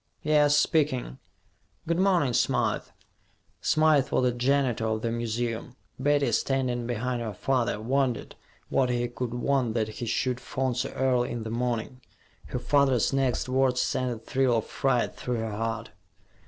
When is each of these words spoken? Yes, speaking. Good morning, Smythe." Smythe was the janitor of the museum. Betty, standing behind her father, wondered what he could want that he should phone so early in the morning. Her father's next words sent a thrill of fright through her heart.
Yes, 0.23 0.57
speaking. 0.57 1.19
Good 1.85 1.99
morning, 1.99 2.33
Smythe." 2.33 2.85
Smythe 3.61 4.09
was 4.09 4.23
the 4.23 4.31
janitor 4.31 4.87
of 4.87 5.03
the 5.03 5.11
museum. 5.11 5.75
Betty, 5.99 6.31
standing 6.31 6.87
behind 6.87 7.21
her 7.21 7.35
father, 7.35 7.79
wondered 7.79 8.33
what 8.69 8.89
he 8.89 9.07
could 9.07 9.35
want 9.35 9.75
that 9.75 9.89
he 9.89 10.07
should 10.07 10.39
phone 10.39 10.73
so 10.73 10.89
early 10.93 11.29
in 11.29 11.43
the 11.43 11.51
morning. 11.51 12.01
Her 12.47 12.57
father's 12.57 13.13
next 13.13 13.47
words 13.47 13.79
sent 13.79 14.11
a 14.11 14.17
thrill 14.17 14.57
of 14.57 14.65
fright 14.65 15.13
through 15.15 15.35
her 15.35 15.51
heart. 15.55 15.91